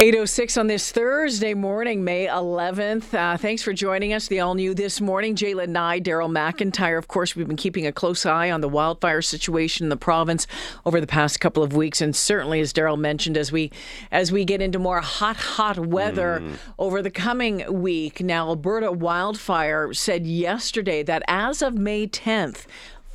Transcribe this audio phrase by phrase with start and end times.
[0.00, 3.12] 806 on this Thursday morning, May 11th.
[3.12, 4.28] Uh, thanks for joining us.
[4.28, 5.34] The all new this morning.
[5.34, 6.96] Jaylen Nye, Daryl McIntyre.
[6.96, 10.46] Of course, we've been keeping a close eye on the wildfire situation in the province
[10.86, 13.72] over the past couple of weeks, and certainly, as Daryl mentioned, as we
[14.12, 16.58] as we get into more hot, hot weather mm.
[16.78, 18.20] over the coming week.
[18.20, 22.66] Now, Alberta Wildfire said yesterday that as of May 10th,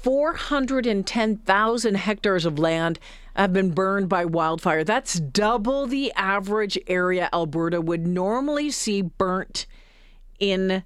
[0.01, 2.99] 410,000 hectares of land
[3.35, 4.83] have been burned by wildfire.
[4.83, 9.65] That's double the average area Alberta would normally see burnt
[10.39, 10.83] in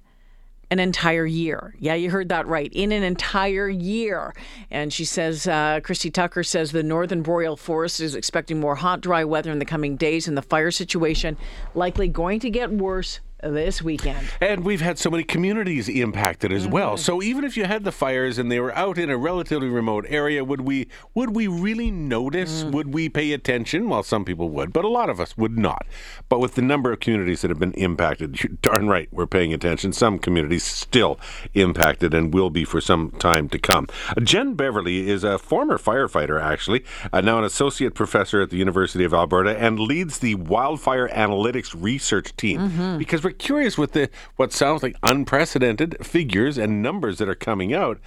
[0.70, 1.74] an entire year.
[1.78, 2.70] Yeah, you heard that right.
[2.72, 4.34] In an entire year.
[4.70, 9.00] And she says, uh, Christie Tucker says the northern boreal forest is expecting more hot,
[9.00, 11.36] dry weather in the coming days, and the fire situation
[11.74, 14.26] likely going to get worse this weekend.
[14.40, 16.72] And we've had so many communities impacted as mm-hmm.
[16.72, 16.96] well.
[16.96, 20.06] So even if you had the fires and they were out in a relatively remote
[20.08, 22.64] area, would we would we really notice?
[22.64, 22.72] Mm.
[22.72, 23.88] Would we pay attention?
[23.88, 25.86] Well, some people would, but a lot of us would not.
[26.28, 29.52] But with the number of communities that have been impacted, you're darn right, we're paying
[29.52, 29.92] attention.
[29.92, 31.18] Some communities still
[31.54, 33.86] impacted and will be for some time to come.
[34.22, 39.04] Jen Beverly is a former firefighter, actually, uh, now an associate professor at the University
[39.04, 42.98] of Alberta, and leads the wildfire analytics research team mm-hmm.
[42.98, 47.74] because we're curious with the what sounds like unprecedented figures and numbers that are coming
[47.74, 48.00] out.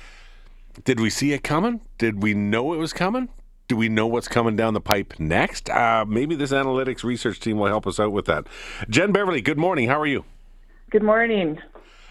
[0.84, 1.82] Did we see it coming?
[2.00, 3.30] Did we know it was coming?
[3.68, 5.70] Do we know what's coming down the pipe next?
[5.70, 8.48] Uh, maybe this analytics research team will help us out with that.
[8.90, 9.88] Jen Beverly, good morning.
[9.88, 10.26] How are you?
[10.90, 11.60] Good morning.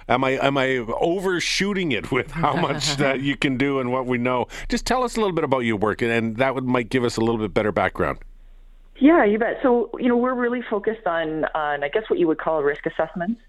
[0.08, 4.06] Am I am I overshooting it with how much that you can do and what
[4.06, 4.46] we know?
[4.68, 7.16] Just tell us a little bit about your work, and that would might give us
[7.16, 8.18] a little bit better background.
[9.00, 9.58] Yeah, you bet.
[9.62, 12.84] So, you know, we're really focused on, on I guess, what you would call risk
[12.84, 13.40] assessments,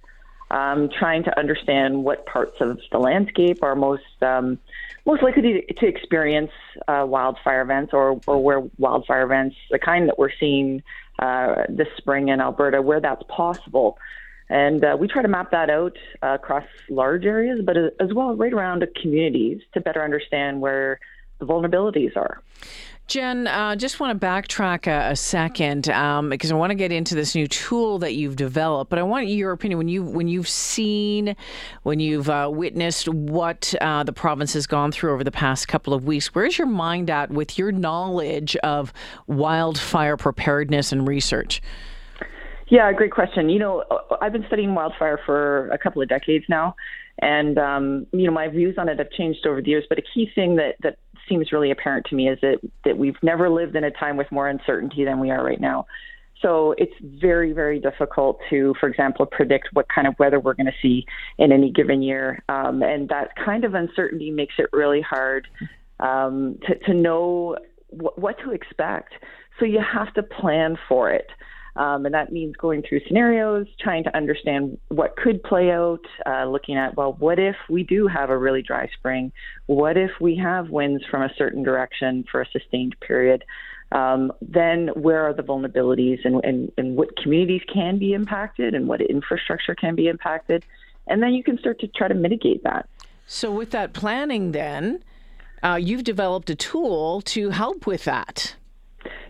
[0.50, 4.58] um, trying to understand what parts of the landscape are most um,
[5.06, 6.52] most likely to, to experience
[6.88, 10.84] uh, wildfire events, or, or where wildfire events, the kind that we're seeing
[11.20, 13.98] uh, this spring in Alberta, where that's possible.
[14.48, 18.36] And uh, we try to map that out uh, across large areas, but as well
[18.36, 21.00] right around communities to better understand where
[21.40, 22.42] the vulnerabilities are.
[23.08, 26.94] Jen, uh, just want to backtrack a, a second um, because I want to get
[26.94, 28.90] into this new tool that you've developed.
[28.90, 31.36] But I want your opinion when you when you've seen,
[31.84, 35.94] when you've uh, witnessed what uh, the province has gone through over the past couple
[35.94, 36.34] of weeks.
[36.34, 38.94] Where's your mind at with your knowledge of
[39.28, 41.62] wildfire preparedness and research?
[42.72, 43.50] Yeah, great question.
[43.50, 43.84] You know,
[44.22, 46.78] I've been studying wildfire for a couple of decades now,
[47.20, 49.86] and um, you know, my views on it have changed over the years.
[49.90, 50.98] But a key thing that that
[51.30, 54.32] seems really apparent to me is that that we've never lived in a time with
[54.32, 55.86] more uncertainty than we are right now.
[56.42, 60.66] So it's very, very difficult to, for example, predict what kind of weather we're going
[60.66, 61.06] to see
[61.38, 62.44] in any given year.
[62.50, 65.48] Um, and that kind of uncertainty makes it really hard
[66.00, 67.58] um, to, to know
[67.92, 69.14] what to expect.
[69.60, 71.28] So you have to plan for it.
[71.76, 76.46] Um, and that means going through scenarios, trying to understand what could play out, uh,
[76.46, 79.32] looking at, well, what if we do have a really dry spring?
[79.68, 83.44] What if we have winds from a certain direction for a sustained period?
[83.94, 88.88] Um, then where are the vulnerabilities and, and, and what communities can be impacted and
[88.88, 90.66] what infrastructure can be impacted?
[91.08, 92.88] And then you can start to try to mitigate that.
[93.28, 95.04] So, with that planning, then,
[95.64, 98.56] uh, you've developed a tool to help with that.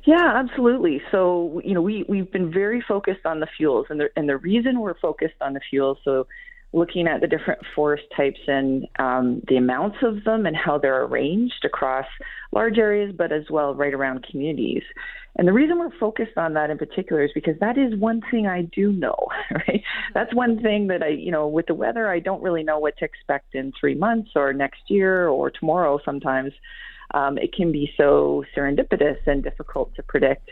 [0.06, 1.02] Yeah, absolutely.
[1.12, 4.38] So, you know, we, we've been very focused on the fuels, and the, and the
[4.38, 6.28] reason we're focused on the fuels, so
[6.74, 11.04] looking at the different forest types and um, the amounts of them and how they're
[11.04, 12.06] arranged across
[12.54, 14.84] large areas, but as well right around communities.
[15.38, 18.48] And the reason we're focused on that in particular is because that is one thing
[18.48, 19.16] I do know,
[19.52, 19.84] right?
[20.14, 22.98] That's one thing that I, you know, with the weather, I don't really know what
[22.98, 26.54] to expect in three months or next year or tomorrow sometimes
[27.14, 30.52] um, it can be so serendipitous and difficult to predict.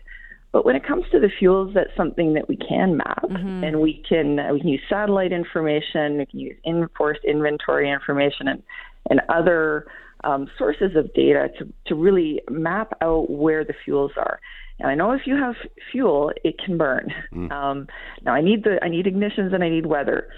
[0.51, 3.63] But when it comes to the fuels, that's something that we can map, mm-hmm.
[3.63, 7.91] and we can uh, we can use satellite information, we can use in forest inventory
[7.91, 8.63] information, and
[9.11, 9.85] and other
[10.23, 14.39] um, sources of data to to really map out where the fuels are.
[14.79, 15.55] And I know if you have
[15.91, 17.13] fuel, it can burn.
[17.33, 17.51] Mm.
[17.51, 17.87] Um,
[18.23, 20.29] now I need the I need ignitions and I need weather.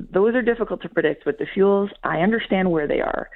[0.00, 3.28] Those are difficult to predict, but the fuels I understand where they are.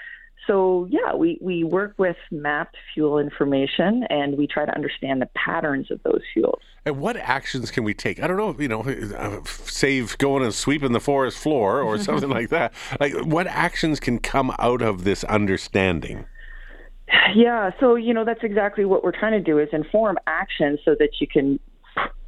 [0.47, 5.29] So, yeah, we, we work with mapped fuel information and we try to understand the
[5.35, 6.61] patterns of those fuels.
[6.85, 8.21] And what actions can we take?
[8.21, 12.31] I don't know, you know, uh, save going and sweeping the forest floor or something
[12.31, 12.73] like that.
[12.99, 16.27] Like, what actions can come out of this understanding?
[17.35, 20.97] Yeah, so, you know, that's exactly what we're trying to do is inform action so
[20.99, 21.61] that you can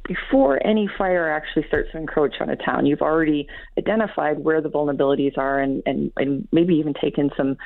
[0.07, 3.47] before any fire actually starts to encroach on a town, you've already
[3.77, 7.57] identified where the vulnerabilities are and, and, and maybe even taken some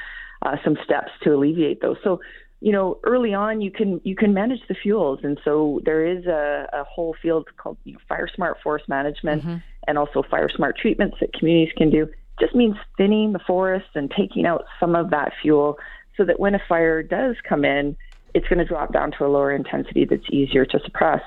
[0.42, 1.98] uh, some steps to alleviate those.
[2.04, 2.20] So
[2.62, 6.26] you know, early on you can you can manage the fuels, and so there is
[6.26, 9.58] a, a whole field called you know, Fire Smart Forest Management, mm-hmm.
[9.88, 12.04] and also Fire Smart treatments that communities can do.
[12.04, 15.78] It just means thinning the forest and taking out some of that fuel,
[16.18, 17.96] so that when a fire does come in,
[18.34, 21.22] it's going to drop down to a lower intensity that's easier to suppress.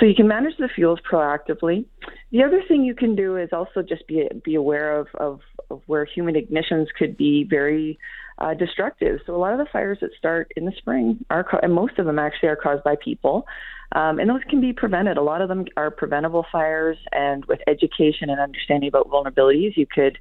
[0.00, 1.84] So you can manage the fuels proactively.
[2.30, 5.40] The other thing you can do is also just be be aware of, of,
[5.70, 7.98] of where human ignitions could be very
[8.42, 9.20] uh, destructive.
[9.24, 12.06] So a lot of the fires that start in the spring are, and most of
[12.06, 13.46] them actually are caused by people,
[13.92, 15.16] um, and those can be prevented.
[15.16, 19.86] A lot of them are preventable fires, and with education and understanding about vulnerabilities, you
[19.86, 20.18] could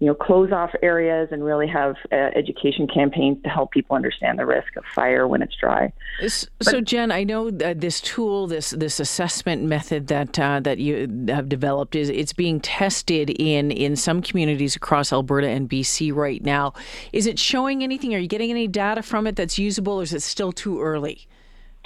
[0.00, 4.38] you know, close off areas and really have uh, education campaigns to help people understand
[4.38, 5.92] the risk of fire when it's dry.
[6.26, 11.08] So, but, Jen, I know this tool, this this assessment method that uh, that you
[11.28, 16.42] have developed is it's being tested in in some communities across Alberta and BC right
[16.42, 16.74] now.
[17.12, 18.14] Is it showing anything?
[18.14, 21.28] Are you getting any data from it that's usable, or is it still too early?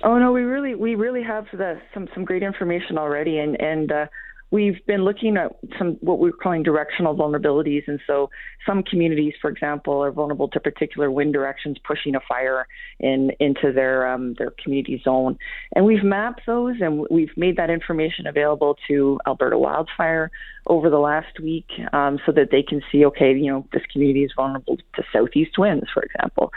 [0.02, 3.92] Oh no, we really we really have the, some some great information already, and and.
[3.92, 4.06] Uh,
[4.50, 7.82] we've been looking at some what we're calling directional vulnerabilities.
[7.86, 8.30] And so
[8.66, 12.66] some communities for example are vulnerable to particular wind directions pushing a fire
[13.00, 15.38] in into their um, their community zone.
[15.74, 20.30] And we've mapped those and we've made that information available to Alberta Wildfire
[20.66, 24.24] over the last week um, so that they can see okay you know this community
[24.24, 26.52] is vulnerable to southeast winds for example.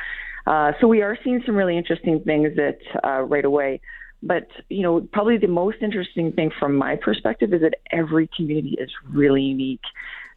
[0.48, 3.80] Uh, so we are seeing some really interesting things that uh, right away
[4.24, 8.76] but you know, probably the most interesting thing from my perspective is that every community
[8.80, 9.82] is really unique.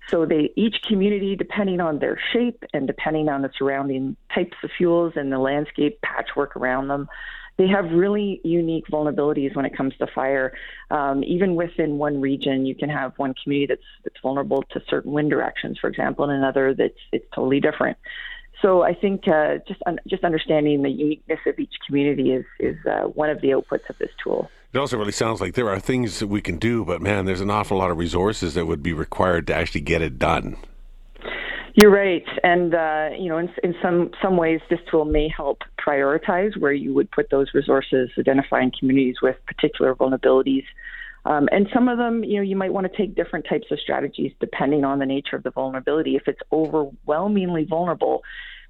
[0.08, 4.70] So they each community, depending on their shape and depending on the surrounding types of
[4.76, 7.08] fuels and the landscape patchwork around them,
[7.56, 10.52] they have really unique vulnerabilities when it comes to fire.
[10.90, 15.12] Um, even within one region, you can have one community that's that's vulnerable to certain
[15.12, 17.96] wind directions, for example, and another that's it's totally different.
[18.62, 22.76] So I think uh, just un- just understanding the uniqueness of each community is is
[22.86, 24.50] uh, one of the outputs of this tool.
[24.72, 27.40] It also really sounds like there are things that we can do, but man, there's
[27.40, 30.56] an awful lot of resources that would be required to actually get it done.
[31.74, 35.62] You're right, and uh, you know, in, in some some ways, this tool may help
[35.78, 40.64] prioritize where you would put those resources, identifying communities with particular vulnerabilities
[41.24, 43.78] um, and some of them, you know, you might want to take different types of
[43.80, 46.16] strategies depending on the nature of the vulnerability.
[46.16, 48.22] If it's overwhelmingly vulnerable,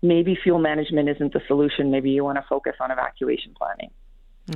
[0.03, 1.91] maybe fuel management isn't the solution.
[1.91, 3.91] Maybe you want to focus on evacuation planning.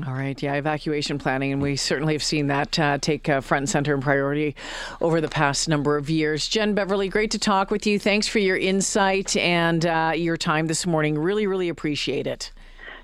[0.06, 3.62] All right, yeah, evacuation planning, and we certainly have seen that uh, take uh, front
[3.62, 4.54] and center and priority
[5.00, 6.46] over the past number of years.
[6.46, 7.98] Jen Beverly, great to talk with you.
[7.98, 11.18] Thanks for your insight and uh, your time this morning.
[11.18, 12.52] Really, really appreciate it.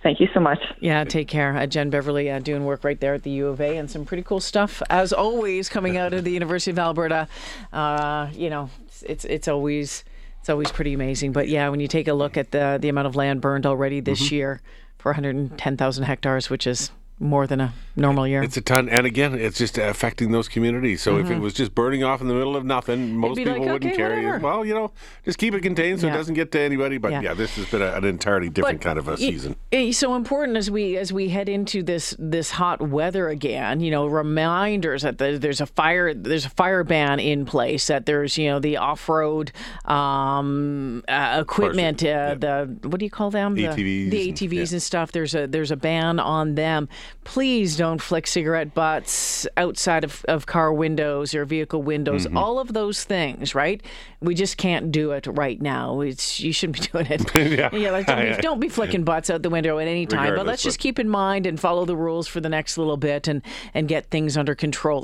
[0.04, 0.58] Thank you so much.
[0.80, 1.56] Yeah, take care.
[1.56, 4.04] Uh, Jen Beverly uh, doing work right there at the U of A and some
[4.04, 7.26] pretty cool stuff, as always, coming out of the University of Alberta.
[7.72, 8.68] Uh, you know,
[9.00, 10.04] it's it's always
[10.40, 11.32] it's always pretty amazing.
[11.32, 14.00] But yeah, when you take a look at the the amount of land burned already
[14.00, 14.34] this mm-hmm.
[14.34, 14.60] year
[14.98, 16.90] for 110,000 hectares, which is
[17.20, 18.42] more than a normal year.
[18.42, 21.00] It's a ton, and again, it's just affecting those communities.
[21.00, 21.20] So mm-hmm.
[21.20, 21.42] if it mm-hmm.
[21.42, 24.38] was just burning off in the middle of nothing, most people like, wouldn't care.
[24.40, 24.90] Well, you know,
[25.24, 26.14] just keep it contained so yeah.
[26.14, 26.98] it doesn't get to anybody.
[26.98, 29.54] But yeah, yeah this has been a, an entirely different but kind of a season.
[29.70, 33.80] It's so important as we as we head into this this hot weather again.
[33.80, 37.86] You know, reminders that there's a fire there's a fire ban in place.
[37.86, 39.52] That there's you know the off road
[39.84, 42.34] um, uh, equipment, uh, yeah.
[42.34, 43.54] the what do you call them?
[43.54, 45.12] The ATVs, the ATVs and, and stuff.
[45.12, 46.88] There's a there's a ban on them
[47.24, 52.26] please don't flick cigarette butts outside of, of car windows or vehicle windows.
[52.26, 52.36] Mm-hmm.
[52.36, 53.82] All of those things, right?
[54.20, 56.00] We just can't do it right now.
[56.00, 57.34] It's you shouldn't be doing it.
[57.58, 60.20] yeah, yeah like, don't, don't, be flicking butts out the window at any time.
[60.20, 62.96] Regardless, but let's just keep in mind and follow the rules for the next little
[62.96, 63.42] bit and
[63.72, 65.00] and get things under control.